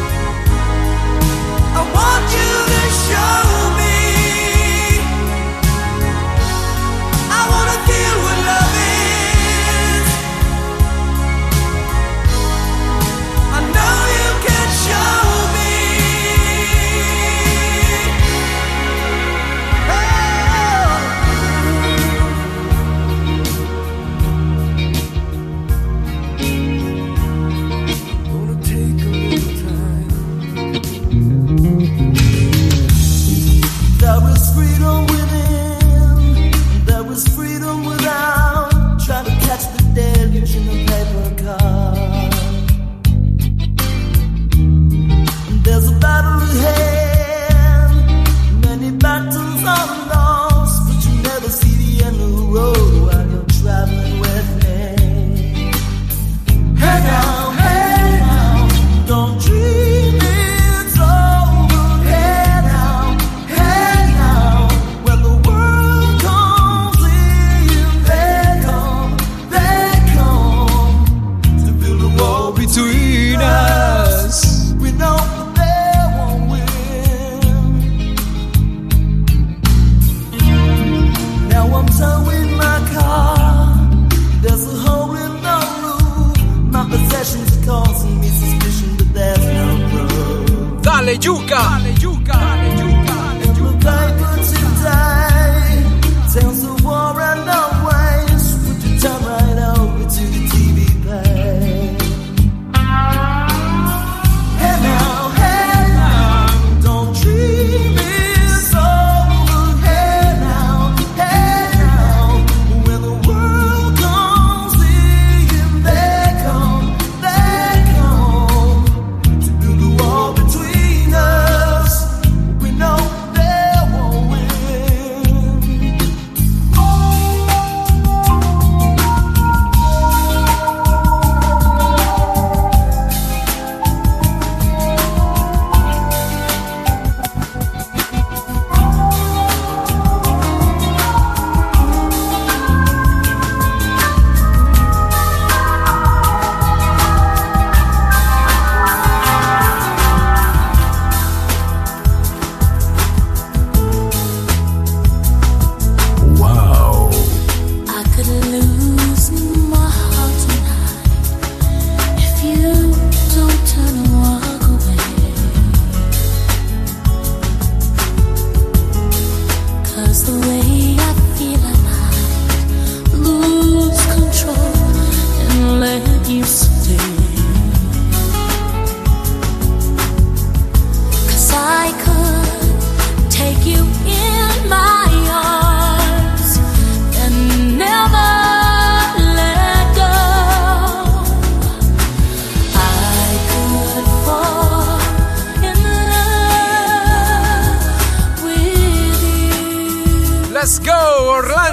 [201.36, 201.65] por la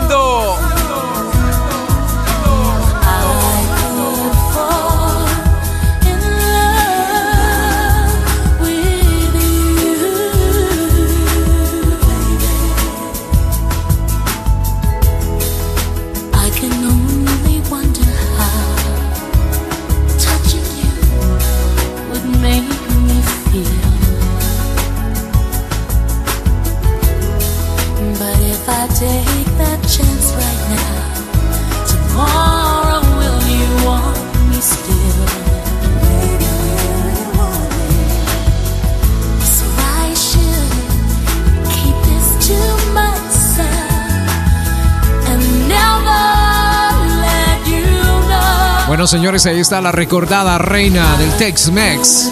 [49.03, 52.31] Bueno, señores, ahí está la recordada reina del Tex-Mex,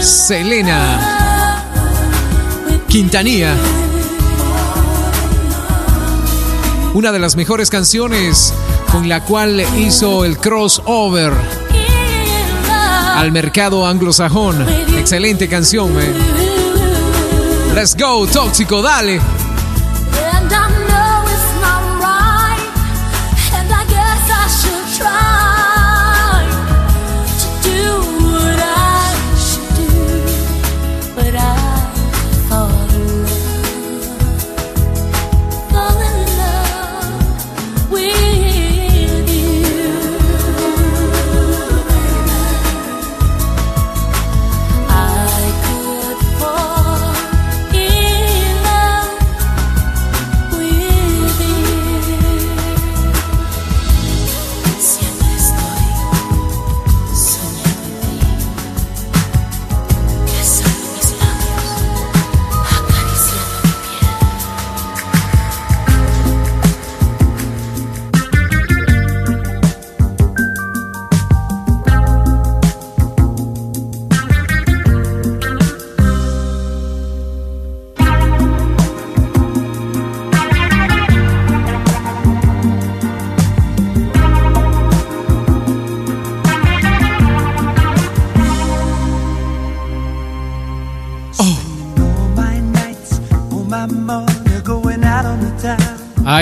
[0.00, 1.62] Selena
[2.88, 3.54] Quintanilla.
[6.94, 8.54] Una de las mejores canciones
[8.90, 11.34] con la cual hizo el crossover
[13.14, 14.66] al mercado anglosajón.
[14.96, 15.92] Excelente canción.
[16.00, 16.14] Eh.
[17.74, 19.20] Let's go, tóxico, dale.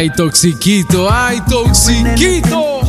[0.07, 2.81] Ay, toxiquito, ay, toxiquito.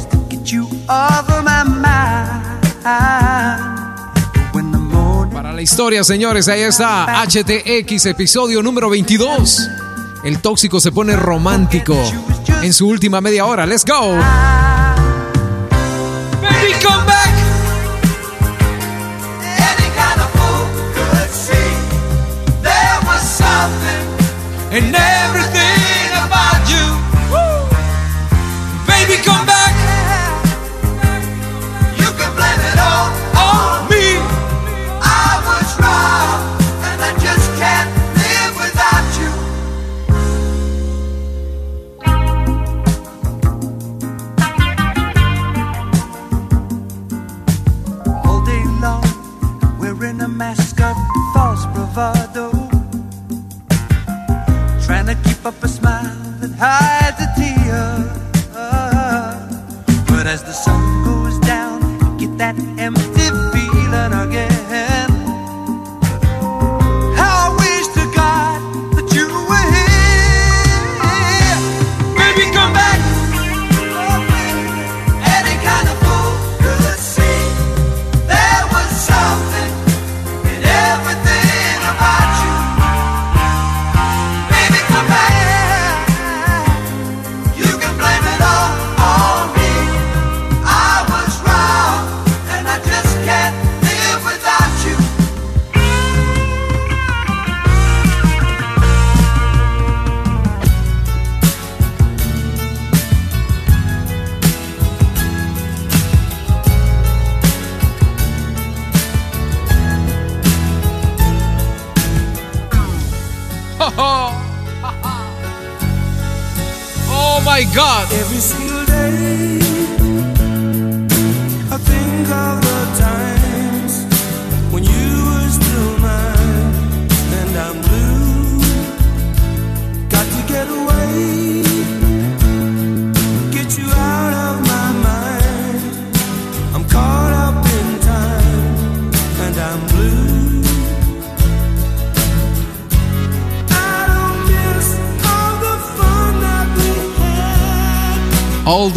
[5.34, 9.68] Para la historia, señores, ahí está HTX, episodio número 22.
[10.24, 11.98] El tóxico se pone romántico
[12.62, 13.66] en su última media hora.
[13.66, 14.16] Let's go.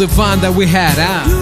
[0.01, 1.40] the fun that we had, huh?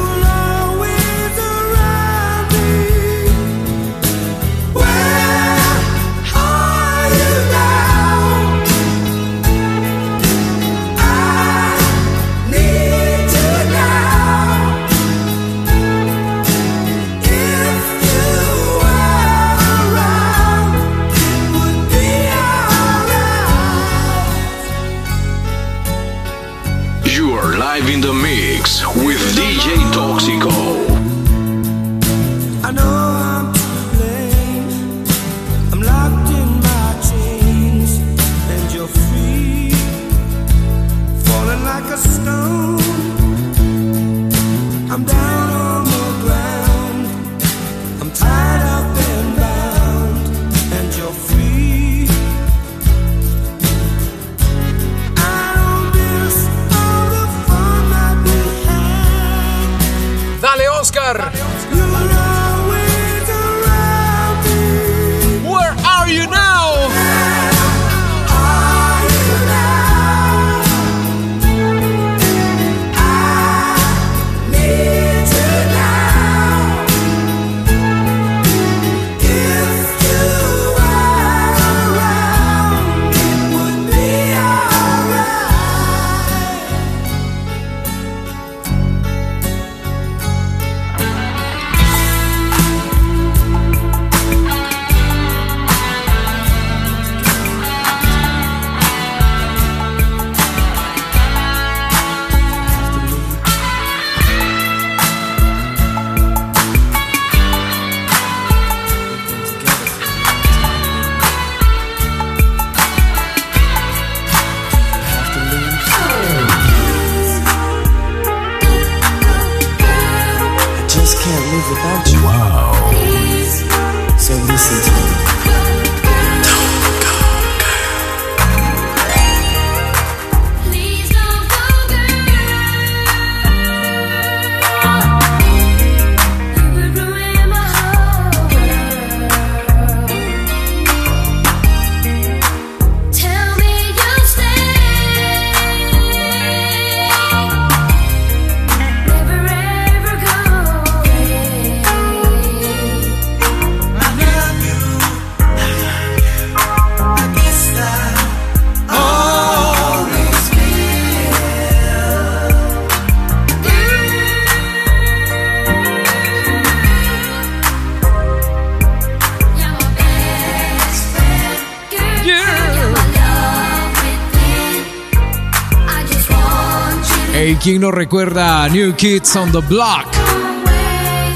[177.62, 180.08] ¿Quién no recuerda a New Kids on the Block?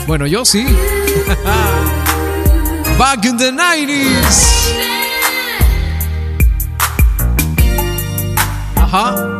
[0.08, 0.66] Bueno, yo sí.
[2.98, 4.72] Back in the 90s.
[8.78, 9.33] Ajá.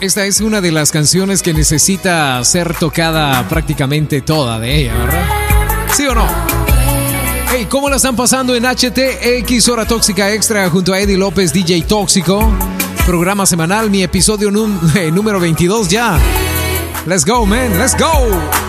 [0.00, 5.24] esta es una de las canciones que necesita ser tocada prácticamente toda de ella, ¿verdad?
[5.92, 6.26] ¿Sí o no?
[7.50, 11.82] Hey, ¿cómo la están pasando en HTX Hora Tóxica Extra junto a Eddie López, DJ
[11.82, 12.50] Tóxico?
[13.04, 14.50] Programa semanal, mi episodio
[14.94, 16.18] eh, número 22 ya.
[17.06, 18.59] Let's go, man, let's go.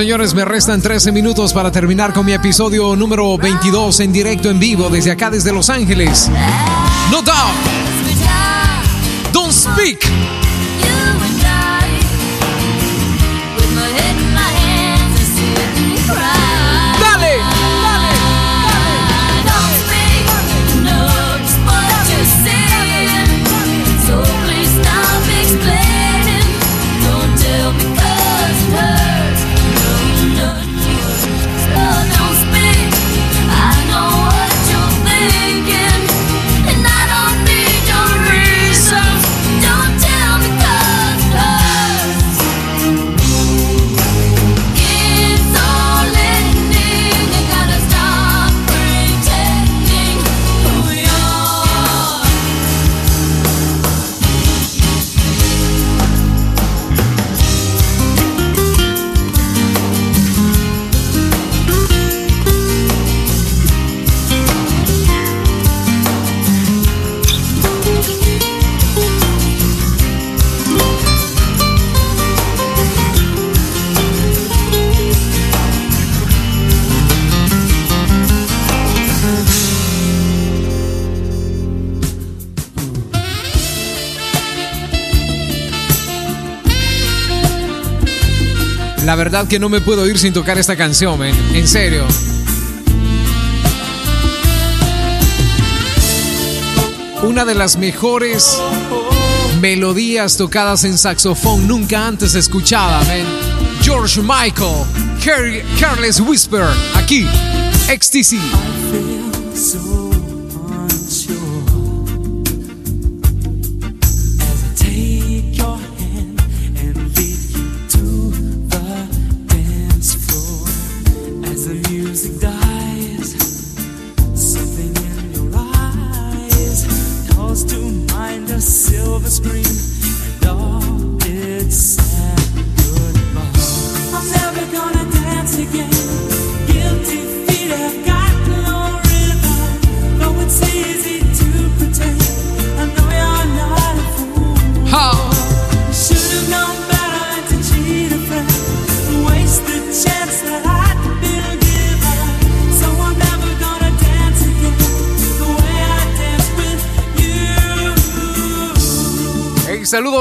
[0.00, 4.58] señores, me restan 13 minutos para terminar con mi episodio número 22 en directo, en
[4.58, 6.30] vivo, desde acá, desde Los Ángeles.
[7.10, 7.36] No doubt.
[9.30, 10.39] Don't speak.
[89.10, 91.32] La verdad que no me puedo ir sin tocar esta canción, man.
[91.52, 92.06] En serio.
[97.24, 98.56] Una de las mejores
[99.60, 103.26] melodías tocadas en saxofón nunca antes escuchada, man.
[103.82, 104.84] George Michael,
[105.80, 107.26] Careless Whisper, aquí,
[107.88, 108.36] XTC.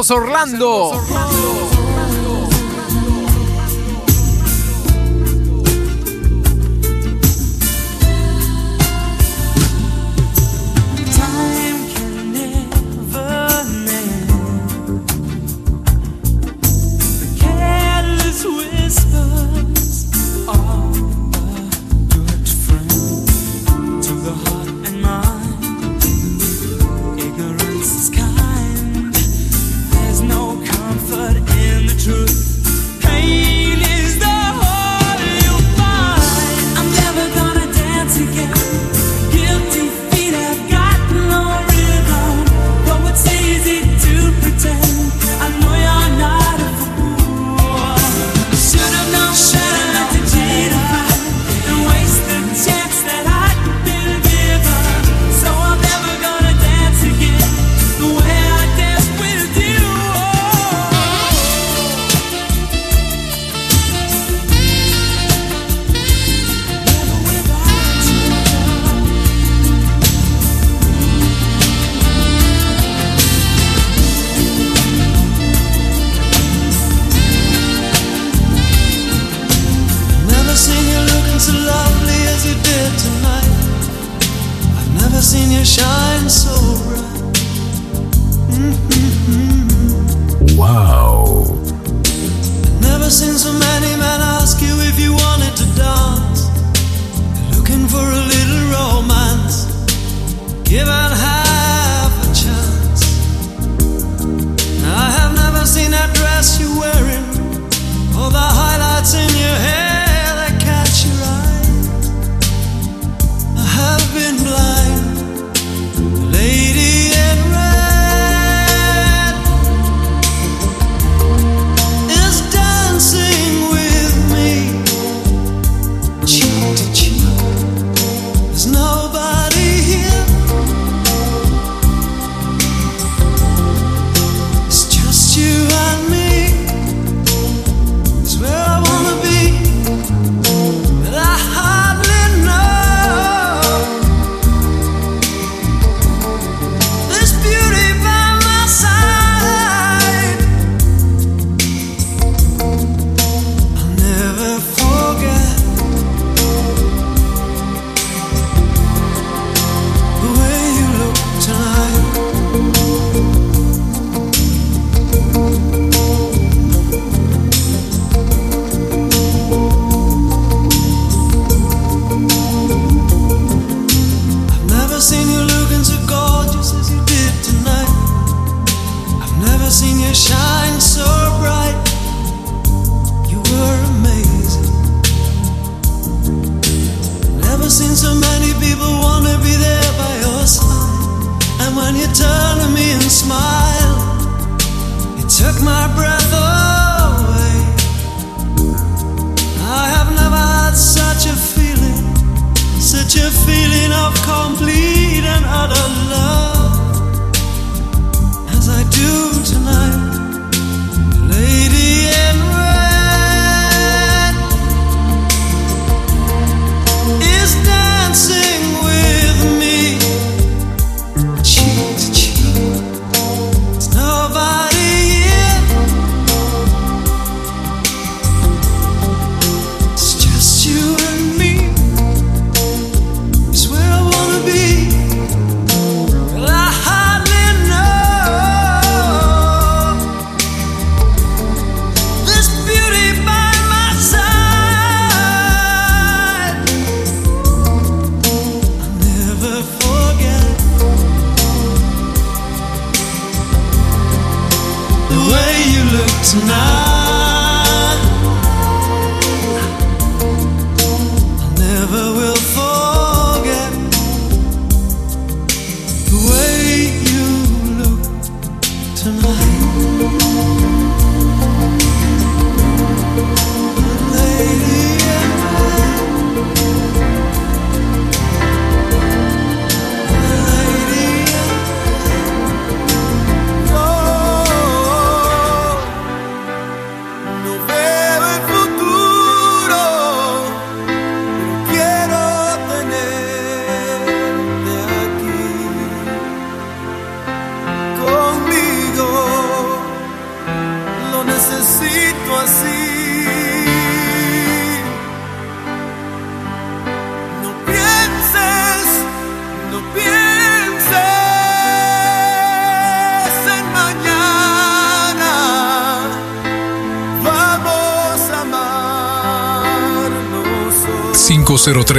[0.09, 1.58] Orlando.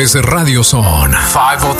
[0.00, 1.14] 503 Radio Zone.
[1.14, 1.79] 503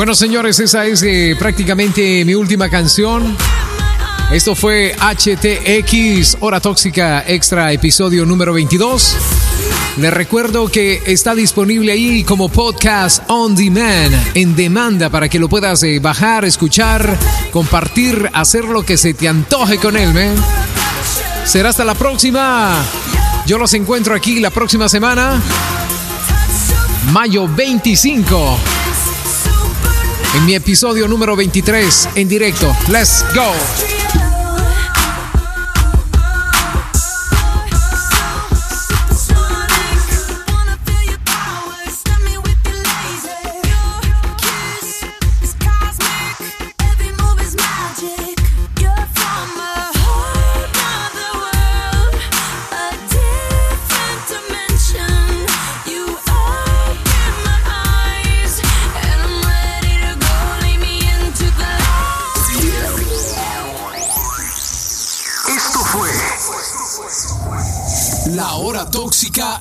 [0.00, 3.36] Bueno, señores, esa es eh, prácticamente mi última canción.
[4.32, 9.16] Esto fue HTX, Hora Tóxica Extra, episodio número 22.
[9.98, 15.50] Les recuerdo que está disponible ahí como podcast on demand, en demanda, para que lo
[15.50, 17.18] puedas eh, bajar, escuchar,
[17.52, 20.14] compartir, hacer lo que se te antoje con él.
[21.44, 22.82] Será hasta la próxima.
[23.44, 25.42] Yo los encuentro aquí la próxima semana,
[27.12, 28.79] mayo 25
[30.34, 32.74] en mi episodio número 23 en directo.
[32.88, 33.99] Let's go.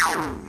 [0.00, 0.40] Thank you.